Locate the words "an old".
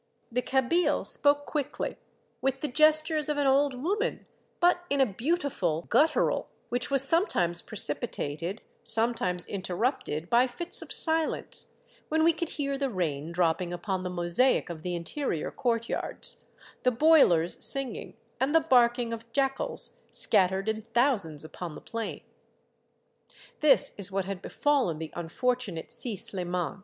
3.37-3.75